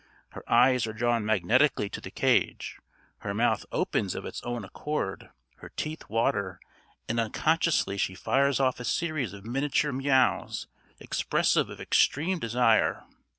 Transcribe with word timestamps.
_Her 0.29 0.43
eyes 0.51 0.87
are 0.87 0.93
drawn 0.93 1.23
magnetically 1.25 1.87
to 1.89 2.01
the 2.01 2.09
cage, 2.09 2.79
her 3.19 3.35
mouth 3.35 3.67
opens 3.71 4.15
of 4.15 4.25
its 4.25 4.41
own 4.41 4.65
accord, 4.65 5.29
her 5.57 5.69
teeth 5.69 6.09
water, 6.09 6.59
and 7.07 7.19
unconsciously 7.19 7.99
she 7.99 8.15
fires 8.15 8.59
off 8.59 8.79
a 8.79 8.83
series 8.83 9.31
of 9.31 9.45
miniature 9.45 9.91
mews, 9.91 10.65
expressive 10.99 11.69
of 11.69 11.79
extreme 11.79 12.39
desire. 12.39 13.03